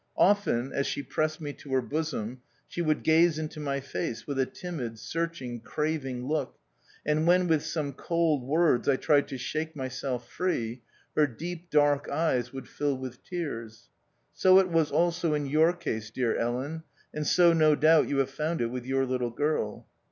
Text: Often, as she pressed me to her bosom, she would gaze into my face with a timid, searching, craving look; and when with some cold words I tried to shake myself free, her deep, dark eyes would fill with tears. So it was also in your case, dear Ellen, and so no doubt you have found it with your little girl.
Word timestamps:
Often, 0.17 0.71
as 0.73 0.87
she 0.87 1.03
pressed 1.03 1.39
me 1.39 1.53
to 1.53 1.71
her 1.73 1.81
bosom, 1.83 2.41
she 2.67 2.81
would 2.81 3.03
gaze 3.03 3.37
into 3.37 3.59
my 3.59 3.79
face 3.79 4.25
with 4.25 4.39
a 4.39 4.47
timid, 4.47 4.97
searching, 4.97 5.59
craving 5.59 6.25
look; 6.27 6.57
and 7.05 7.27
when 7.27 7.45
with 7.47 7.63
some 7.63 7.93
cold 7.93 8.41
words 8.41 8.89
I 8.89 8.95
tried 8.95 9.27
to 9.27 9.37
shake 9.37 9.75
myself 9.75 10.27
free, 10.27 10.81
her 11.15 11.27
deep, 11.27 11.69
dark 11.69 12.09
eyes 12.09 12.51
would 12.51 12.67
fill 12.67 12.97
with 12.97 13.23
tears. 13.23 13.89
So 14.33 14.57
it 14.57 14.69
was 14.69 14.89
also 14.91 15.35
in 15.35 15.45
your 15.45 15.71
case, 15.71 16.09
dear 16.09 16.35
Ellen, 16.35 16.81
and 17.13 17.27
so 17.27 17.53
no 17.53 17.75
doubt 17.75 18.09
you 18.09 18.17
have 18.17 18.31
found 18.31 18.59
it 18.59 18.71
with 18.71 18.87
your 18.87 19.05
little 19.05 19.29
girl. 19.29 19.85